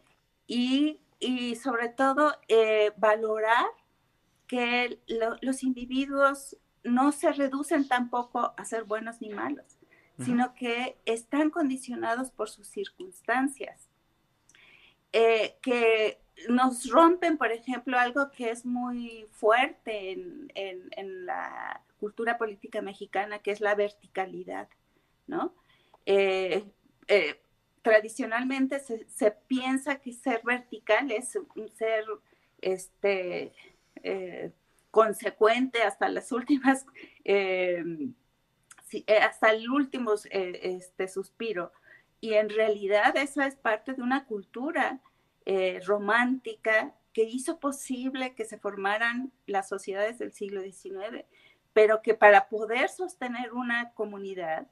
Y, 0.47 0.99
y 1.17 1.55
sobre 1.55 1.87
todo 1.87 2.35
eh, 2.49 2.91
valorar 2.97 3.65
que 4.47 4.99
los 5.07 5.63
individuos 5.63 6.57
no 6.83 7.13
se 7.13 7.31
reducen 7.31 7.87
tampoco 7.87 8.53
a 8.57 8.65
ser 8.65 8.83
buenos 8.83 9.21
ni 9.21 9.29
malos, 9.29 9.79
sino 10.19 10.53
que 10.55 10.97
están 11.05 11.49
condicionados 11.49 12.31
por 12.31 12.49
sus 12.49 12.67
circunstancias. 12.67 13.87
eh, 15.13 15.55
que 15.61 16.19
nos 16.49 16.89
rompen, 16.89 17.37
por 17.37 17.53
ejemplo, 17.53 17.97
algo 17.97 18.29
que 18.29 18.51
es 18.51 18.65
muy 18.65 19.25
fuerte 19.31 20.11
en, 20.11 21.25
la 21.25 21.81
cultura 21.97 22.37
política 22.37 22.81
mexicana, 22.81 23.39
que 23.39 23.51
es 23.51 23.61
la 23.61 23.73
verticalidad, 23.73 24.67
¿no? 25.27 25.53
Eh, 26.05 26.63
eh, 27.07 27.41
tradicionalmente 27.81 28.79
se, 28.79 29.31
piensa 29.47 29.97
que 29.97 30.13
ser 30.13 30.41
vertical 30.43 31.11
es 31.11 31.37
ser 31.75 32.05
este, 32.61 33.53
consecuente 34.91 35.83
hasta 35.83 36.09
las 36.09 36.31
últimas, 36.31 36.85
hasta 39.21 39.49
el 39.51 39.69
último 39.69 40.13
este, 40.31 41.07
suspiro. 41.07 41.71
Y 42.19 42.33
en 42.33 42.49
realidad 42.49 43.15
eso 43.17 43.41
es 43.41 43.55
parte 43.55 43.93
de 43.93 44.01
una 44.01 44.25
cultura 44.25 44.99
eh, 45.45 45.79
romántica 45.85 46.95
que 47.13 47.21
hizo 47.21 47.59
posible 47.59 48.33
que 48.33 48.45
se 48.45 48.57
formaran 48.57 49.31
las 49.45 49.69
sociedades 49.69 50.17
del 50.17 50.33
siglo 50.33 50.63
XIX, 50.63 51.23
pero 51.71 52.01
que 52.01 52.15
para 52.15 52.49
poder 52.49 52.89
sostener 52.89 53.53
una 53.53 53.91
comunidad 53.93 54.67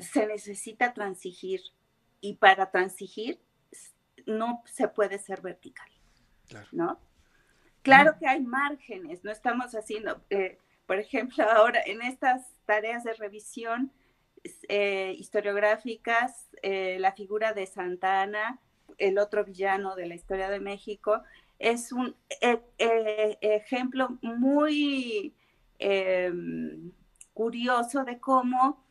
se 0.00 0.26
necesita 0.26 0.92
transigir 0.92 1.60
y 2.20 2.34
para 2.36 2.70
transigir 2.70 3.40
no 4.26 4.62
se 4.66 4.88
puede 4.88 5.18
ser 5.18 5.40
vertical, 5.40 5.88
claro. 6.48 6.68
¿no? 6.72 7.00
Claro 7.82 8.16
que 8.18 8.26
hay 8.26 8.40
márgenes, 8.40 9.24
no 9.24 9.30
estamos 9.30 9.74
haciendo, 9.74 10.22
eh, 10.30 10.58
por 10.86 10.98
ejemplo, 10.98 11.44
ahora 11.50 11.80
en 11.84 12.02
estas 12.02 12.46
tareas 12.66 13.04
de 13.04 13.14
revisión 13.14 13.92
eh, 14.68 15.14
historiográficas, 15.18 16.48
la 16.62 17.12
figura 17.12 17.52
de 17.52 17.66
Santa 17.66 18.22
Ana 18.22 18.60
el 19.00 19.18
otro 19.18 19.44
villano 19.44 19.96
de 19.96 20.06
la 20.06 20.14
historia 20.14 20.50
de 20.50 20.60
México, 20.60 21.22
es 21.58 21.92
un 21.92 22.14
e, 22.40 22.60
e, 22.78 23.38
ejemplo 23.40 24.18
muy 24.22 25.34
em, 25.78 26.92
curioso 27.32 28.04
de 28.04 28.18
cómo 28.18 28.84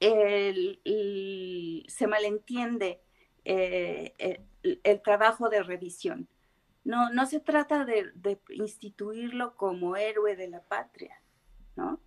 se 0.00 2.06
malentiende 2.06 3.02
eh, 3.44 4.14
el, 4.62 5.02
trabajo 5.02 5.50
de 5.50 5.62
revisión. 5.62 6.28
No, 6.84 7.10
no 7.10 7.26
se 7.26 7.40
trata 7.40 7.84
de, 7.84 8.40
instituirlo 8.48 9.56
como 9.56 9.96
héroe 9.96 10.36
de 10.36 10.48
la 10.48 10.62
patria, 10.62 11.20
¿no? 11.76 12.00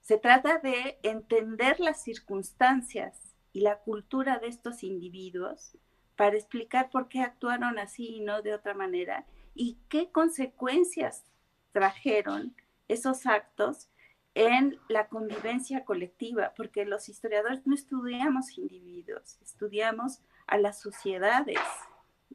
Se 0.00 0.16
trata 0.16 0.58
de 0.58 0.98
entender 1.02 1.80
las 1.80 2.02
circunstancias 2.02 3.34
y 3.52 3.60
la 3.60 3.80
cultura 3.80 4.38
de 4.38 4.46
estos 4.46 4.82
individuos 4.82 5.76
para 6.16 6.36
explicar 6.36 6.88
por 6.90 7.08
qué 7.08 7.20
actuaron 7.20 7.78
así 7.78 8.16
y 8.16 8.20
no 8.20 8.42
de 8.42 8.54
otra 8.54 8.74
manera 8.74 9.26
y 9.54 9.78
qué 9.88 10.10
consecuencias 10.10 11.24
trajeron 11.72 12.56
esos 12.88 13.26
actos 13.26 13.90
en 14.38 14.78
la 14.86 15.08
convivencia 15.08 15.84
colectiva, 15.84 16.52
porque 16.56 16.84
los 16.84 17.08
historiadores 17.08 17.66
no 17.66 17.74
estudiamos 17.74 18.56
individuos, 18.56 19.36
estudiamos 19.42 20.20
a 20.46 20.58
las 20.58 20.80
sociedades 20.80 21.58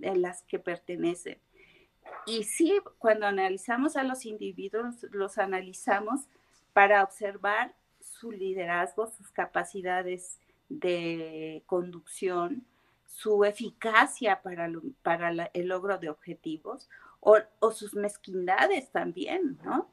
en 0.02 0.22
las 0.22 0.44
que 0.44 0.60
pertenecen. 0.60 1.40
Y 2.26 2.44
sí, 2.44 2.82
cuando 2.98 3.26
analizamos 3.26 3.96
a 3.96 4.04
los 4.04 4.26
individuos, 4.26 5.04
los 5.12 5.38
analizamos 5.38 6.28
para 6.74 7.04
observar 7.04 7.74
su 8.02 8.34
liderazgo, 8.34 9.08
sus 9.08 9.32
capacidades 9.32 10.42
de 10.68 11.64
conducción, 11.68 12.66
su 13.06 13.46
eficacia 13.46 14.42
para, 14.42 14.66
el 15.54 15.68
logro 15.70 15.98
de 16.00 16.10
objetivos 16.10 16.90
o, 17.22 17.38
sus 17.72 17.96
mezquindades 17.96 18.92
también, 18.92 19.58
¿no? 19.64 19.90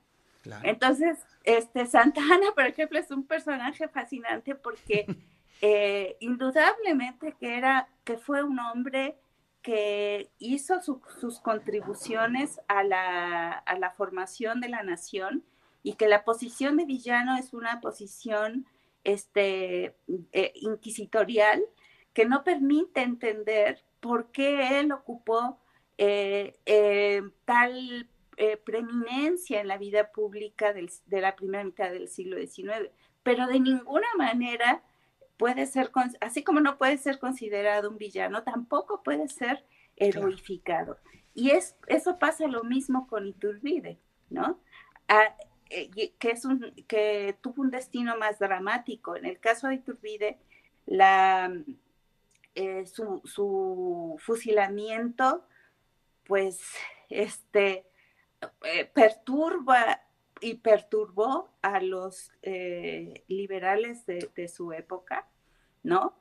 Entonces, 0.63 1.19
este, 1.45 1.87
Santana, 1.87 2.53
por 2.55 2.67
ejemplo, 2.67 2.99
es 2.99 3.11
un 3.11 3.27
personaje 3.27 3.89
fascinante 3.89 4.55
porque 4.55 5.07
eh, 5.63 6.17
indudablemente 6.21 7.35
que, 7.39 7.57
era, 7.57 7.89
que 8.05 8.17
fue 8.17 8.43
un 8.43 8.59
hombre 8.59 9.17
que 9.63 10.31
hizo 10.39 10.81
sus 10.81 11.41
contribuciones 11.41 12.61
a 12.67 12.83
la, 12.83 13.53
a 13.53 13.79
la, 13.79 13.91
formación 13.91 14.61
de 14.61 14.71
la 14.71 14.83
nación 14.83 15.45
y 15.83 15.95
que 15.95 16.09
la 16.09 16.25
posición 16.25 16.79
de 16.79 16.87
villano 16.87 17.37
es 17.37 17.53
una 17.53 17.81
posición 17.83 18.67
este, 19.05 19.95
eh, 20.33 20.53
inquisitorial 20.55 21.63
que 22.15 22.25
no 22.25 22.43
permite 22.43 23.03
entender 23.03 23.83
por 24.01 24.31
qué 24.31 24.81
él 24.81 24.93
ocupó 24.93 25.59
eh, 25.99 26.59
eh, 26.65 27.23
tal 27.45 28.09
eh, 28.43 28.57
preeminencia 28.57 29.61
en 29.61 29.69
la 29.69 29.77
vida 29.77 30.13
pública 30.13 30.73
de 30.73 31.21
la 31.21 31.37
primera 31.37 31.63
mitad 31.63 31.91
del 31.91 32.09
siglo 32.09 32.39
XIX, 32.39 32.91
pero 33.23 33.47
de 33.47 33.61
ninguna 33.61 34.07
manera 34.17 34.83
puede 35.37 35.67
ser, 35.67 35.91
así 36.23 36.43
como 36.43 36.61
no 36.61 36.79
puede 36.79 36.97
ser 36.97 37.19
considerado 37.19 37.91
un 37.91 37.99
villano, 37.99 38.43
tampoco 38.43 39.03
puede 39.03 39.29
ser 39.29 39.63
heroificado. 39.95 40.97
Y 41.35 41.51
es, 41.51 41.77
eso 41.87 42.19
pasa 42.19 42.47
lo 42.47 42.65
mismo 42.65 43.07
con 43.09 43.27
Iturbide, 43.27 43.99
¿no? 44.31 44.59
Ah, 45.07 45.37
que, 45.69 46.15
es 46.23 46.47
un, 46.47 46.73
que 46.89 47.37
tuvo 47.43 47.61
un 47.61 47.71
destino 47.71 48.17
más 48.17 48.39
dramático. 48.39 49.17
En 49.17 49.27
el 49.27 49.39
caso 49.39 49.69
de 49.69 49.75
Iturbide, 49.75 50.39
la, 50.87 51.53
eh, 52.55 52.87
su, 52.87 54.17
fusilamiento, 54.19 55.45
pues, 56.25 56.59
este, 57.11 57.85
eh, 58.63 58.85
perturba 58.93 60.03
y 60.41 60.55
perturbó 60.55 61.51
a 61.63 61.81
los 61.81 62.33
eh, 62.43 63.25
liberales 63.29 64.07
de, 64.07 64.49
su 64.49 64.73
época, 64.73 65.29
¿no? 65.83 66.17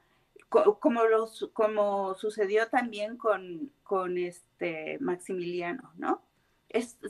como, 0.50 1.06
los, 1.06 1.50
como 1.54 2.16
sucedió 2.16 2.68
también 2.68 3.18
con, 3.18 3.72
con 3.84 4.18
este 4.18 4.98
Maximiliano, 5.00 5.94
¿no? 5.96 6.22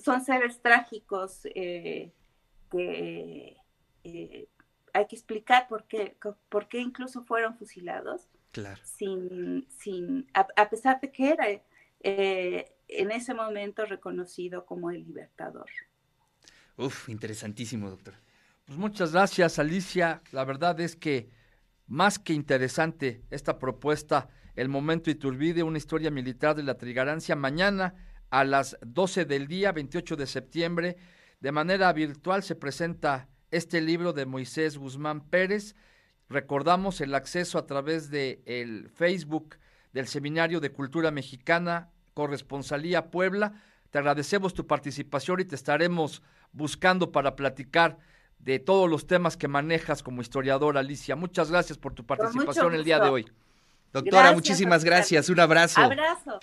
son 0.04 0.24
seres 0.24 0.62
trágicos 0.62 1.42
que 1.42 2.14
hay 4.04 5.08
que 5.08 5.16
explicar 5.16 5.68
por 5.68 5.86
qué, 5.86 6.16
por 6.50 6.68
qué 6.68 6.80
incluso 6.80 7.24
fueron 7.24 7.58
fusilados 7.58 8.28
Claro. 8.52 8.82
Sin, 8.84 9.68
sin, 9.70 10.28
a, 10.34 10.70
pesar 10.70 11.00
de 11.00 11.12
que 11.12 11.30
era 11.30 11.46
eh, 12.02 12.72
en 12.90 13.12
ese 13.12 13.34
momento 13.34 13.86
reconocido 13.86 14.66
como 14.66 14.92
el 14.92 15.04
libertador. 15.04 15.70
Uf, 16.76 17.10
interesantísimo, 17.10 17.90
doctor. 17.90 18.16
Pues 18.66 18.78
muchas 18.78 19.12
gracias, 19.12 19.60
Alicia. 19.60 20.22
La 20.32 20.46
verdad 20.46 20.80
es 20.80 20.96
que 20.96 21.30
más 21.88 22.20
que 22.20 22.34
interesante 22.34 23.24
esta 23.30 23.58
propuesta, 23.60 24.30
el 24.56 24.70
momento 24.70 25.10
Iturbide, 25.10 25.64
una 25.64 25.78
historia 25.78 26.12
militar 26.12 26.56
de 26.56 26.64
la 26.64 26.78
trigarancia, 26.78 27.36
mañana 27.36 27.96
a 28.30 28.44
las 28.44 28.78
12 28.82 29.26
del 29.26 29.48
día, 29.48 29.72
28 29.72 30.16
de 30.16 30.28
septiembre, 30.28 30.98
de 31.40 31.52
manera 31.52 31.92
virtual 31.94 32.44
se 32.44 32.56
presenta 32.56 33.30
este 33.50 33.82
libro 33.82 34.14
de 34.14 34.26
Moisés 34.26 34.78
Guzmán 34.78 35.30
Pérez, 35.30 35.76
Recordamos 36.30 37.02
el 37.02 37.16
acceso 37.16 37.58
a 37.58 37.66
través 37.66 38.12
de 38.12 38.44
el 38.46 38.90
Facebook 38.90 39.58
del 39.94 40.08
Seminario 40.08 40.60
de 40.60 40.72
Cultura 40.72 41.10
Mexicana, 41.10 41.92
Corresponsalía 42.14 43.12
Puebla. 43.12 43.54
Te 43.92 43.98
agradecemos 43.98 44.54
tu 44.54 44.68
participación 44.68 45.40
y 45.40 45.46
te 45.46 45.56
estaremos 45.56 46.22
buscando 46.52 47.12
para 47.12 47.36
platicar 47.36 47.98
de 48.40 48.60
todos 48.60 48.90
los 48.90 49.08
temas 49.08 49.36
que 49.38 49.48
manejas 49.48 50.04
como 50.04 50.22
historiadora, 50.22 50.80
Alicia. 50.80 51.16
Muchas 51.16 51.52
gracias 51.52 51.78
por 51.78 51.94
tu 51.94 52.06
participación 52.06 52.74
el 52.74 52.84
día 52.84 53.00
de 53.00 53.10
hoy. 53.10 53.26
Doctora, 53.92 54.32
muchísimas 54.34 54.84
gracias. 54.84 55.30
Un 55.30 55.40
abrazo. 55.40 55.82
Abrazo. 55.82 56.40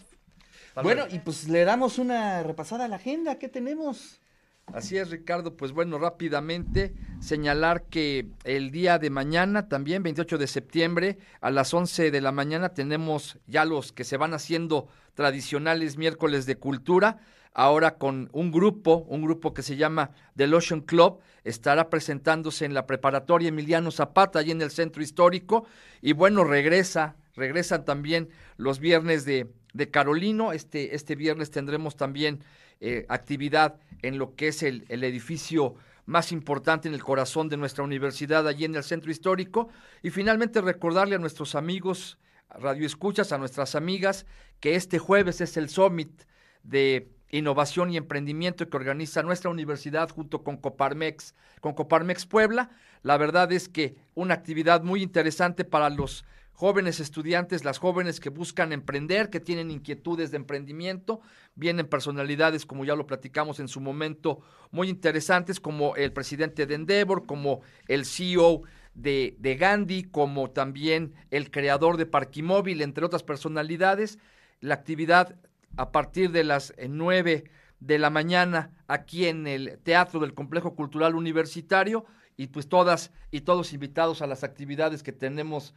Bueno, 0.83 1.05
y 1.11 1.19
pues 1.21 1.49
le 1.49 1.65
damos 1.65 1.99
una 1.99 2.43
repasada 2.43 2.85
a 2.85 2.89
la 2.89 2.97
agenda. 2.97 3.39
¿Qué 3.39 3.49
tenemos? 3.49 4.21
Así 4.73 4.99
es, 4.99 5.11
Ricardo. 5.11 5.57
Pues 5.57 5.73
bueno, 5.73 5.99
rápidamente 5.99 6.93
señalar 7.21 7.85
que 7.85 8.27
el 8.45 8.71
día 8.73 8.99
de 8.99 9.11
mañana, 9.11 9.69
también 9.69 10.03
28 10.03 10.39
de 10.39 10.47
septiembre, 10.47 11.19
a 11.41 11.51
las 11.51 11.73
11 11.73 12.11
de 12.11 12.21
la 12.21 12.33
mañana, 12.33 12.71
tenemos 12.71 13.39
ya 13.47 13.65
los 13.65 13.93
que 13.93 14.05
se 14.05 14.17
van 14.17 14.35
haciendo 14.35 14.89
tradicionales 15.15 15.97
miércoles 15.97 16.47
de 16.47 16.57
cultura. 16.57 17.19
Ahora 17.55 17.97
con 17.97 18.29
un 18.33 18.51
grupo, 18.51 19.07
un 19.09 19.23
grupo 19.23 19.55
que 19.55 19.63
se 19.63 19.77
llama 19.77 20.11
The 20.37 20.53
Ocean 20.53 20.81
Club, 20.83 21.21
estará 21.45 21.89
presentándose 21.89 22.65
en 22.67 22.75
la 22.75 22.87
preparatoria 22.87 23.49
Emiliano 23.49 23.91
Zapata, 23.91 24.41
allí 24.41 24.51
en 24.51 24.61
el 24.61 24.71
centro 24.71 25.03
histórico. 25.03 25.65
Y 26.03 26.13
bueno, 26.13 26.45
regresa, 26.45 27.17
regresan 27.35 27.85
también 27.85 28.29
los 28.57 28.81
viernes 28.81 29.25
de, 29.25 29.49
de 29.73 29.91
Carolino. 29.91 30.53
Este, 30.53 30.95
este 30.95 31.15
viernes 31.15 31.51
tendremos 31.51 31.97
también 31.97 32.41
eh, 32.81 33.07
actividad 33.09 33.79
en 34.03 34.19
lo 34.19 34.35
que 34.35 34.49
es 34.49 34.63
el, 34.63 34.85
edificio 34.89 35.75
más 36.05 36.33
importante 36.33 36.89
en 36.89 36.95
el 36.95 37.03
corazón 37.03 37.49
de 37.49 37.57
nuestra 37.57 37.85
universidad, 37.85 38.47
allí 38.47 38.65
en 38.65 38.77
el 38.77 38.85
centro 38.85 39.11
histórico. 39.11 39.69
Y 40.03 40.11
finalmente 40.11 40.61
recordarle 40.61 41.17
a 41.17 41.19
nuestros 41.19 41.55
amigos 41.55 42.19
Radio 42.51 42.87
Escuchas, 42.87 43.33
a 43.33 43.39
nuestras 43.39 43.75
amigas, 43.75 44.27
que 44.61 44.77
este 44.77 44.99
jueves 44.99 45.41
es 45.41 45.57
el 45.57 45.69
Summit 45.69 46.23
de 46.63 47.11
Innovación 47.31 47.93
y 47.93 47.97
Emprendimiento 47.97 48.69
que 48.69 48.77
organiza 48.77 49.23
nuestra 49.23 49.51
universidad 49.51 50.09
junto 50.11 50.45
con 50.45 50.57
Coparmex, 50.57 51.35
con 51.61 51.75
Coparmex 51.75 52.27
Puebla. 52.27 52.71
La 53.03 53.17
verdad 53.17 53.51
es 53.53 53.69
que 53.69 53.97
una 54.15 54.35
actividad 54.35 54.83
muy 54.83 55.03
interesante 55.03 55.65
para 55.65 55.91
los 55.91 56.25
jóvenes 56.57 57.01
estudiantes, 57.01 57.67
las 57.67 57.79
jóvenes 57.79 58.19
que 58.19 58.31
buscan 58.31 58.73
emprender, 58.73 59.29
que 59.29 59.41
tienen 59.41 59.71
inquietudes 59.71 60.31
de 60.31 60.39
emprendimiento, 60.39 61.21
vienen 61.55 61.87
personalidades, 61.87 62.65
como 62.65 62.87
ya 62.87 62.97
lo 62.97 63.07
platicamos 63.07 63.61
en 63.61 63.69
su 63.69 63.79
momento, 63.81 64.41
muy 64.71 64.89
interesantes, 64.89 65.61
como 65.61 65.95
el 65.97 66.15
presidente 66.15 66.67
de 66.67 66.75
Endeavor, 66.75 67.27
como 67.27 67.61
el 67.89 68.07
CEO 68.07 68.63
de, 68.95 69.37
de 69.39 69.57
Gandhi, 69.57 70.05
como 70.05 70.51
también 70.51 71.15
el 71.31 71.51
creador 71.51 71.99
de 71.99 72.07
Parquimóvil, 72.07 72.81
entre 72.81 73.05
otras 73.05 73.23
personalidades. 73.23 74.19
La 74.61 74.75
actividad 74.75 75.37
a 75.77 75.93
partir 75.93 76.31
de 76.31 76.43
las 76.43 76.73
eh, 76.79 76.89
nueve 76.89 77.45
de 77.81 77.99
la 77.99 78.09
mañana 78.09 78.71
aquí 78.89 79.27
en 79.27 79.47
el 79.47 79.79
Teatro 79.83 80.21
del 80.21 80.33
Complejo 80.33 80.75
Cultural 80.75 81.15
Universitario 81.15 82.07
y 82.39 82.47
pues 82.47 82.67
todas 82.71 83.13
y 83.31 83.43
todos 83.43 83.75
invitados 83.75 84.23
a 84.23 84.27
las 84.27 84.43
actividades 84.43 85.03
que 85.03 85.13
tenemos 85.13 85.75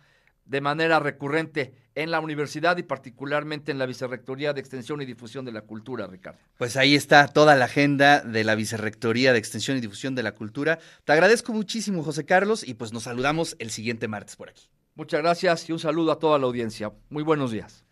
de 0.49 0.61
manera 0.61 0.99
recurrente 0.99 1.73
en 1.93 2.09
la 2.09 2.19
universidad 2.19 2.75
y 2.77 2.83
particularmente 2.83 3.71
en 3.71 3.77
la 3.77 3.85
Vicerrectoría 3.85 4.51
de 4.51 4.59
Extensión 4.59 4.99
y 5.01 5.05
Difusión 5.05 5.45
de 5.45 5.51
la 5.51 5.61
Cultura, 5.61 6.07
Ricardo. 6.07 6.39
Pues 6.57 6.75
ahí 6.75 6.95
está 6.95 7.27
toda 7.27 7.55
la 7.55 7.65
agenda 7.65 8.21
de 8.21 8.43
la 8.43 8.55
Vicerrectoría 8.55 9.31
de 9.31 9.39
Extensión 9.39 9.77
y 9.77 9.81
Difusión 9.81 10.15
de 10.15 10.23
la 10.23 10.33
Cultura. 10.33 10.79
Te 11.05 11.13
agradezco 11.13 11.53
muchísimo, 11.53 12.03
José 12.03 12.25
Carlos, 12.25 12.67
y 12.67 12.73
pues 12.73 12.91
nos 12.93 13.03
saludamos 13.03 13.55
el 13.59 13.69
siguiente 13.69 14.07
martes 14.07 14.35
por 14.35 14.49
aquí. 14.49 14.69
Muchas 14.95 15.21
gracias 15.21 15.69
y 15.69 15.71
un 15.71 15.79
saludo 15.79 16.11
a 16.11 16.19
toda 16.19 16.39
la 16.39 16.47
audiencia. 16.47 16.91
Muy 17.09 17.21
buenos 17.23 17.51
días. 17.51 17.85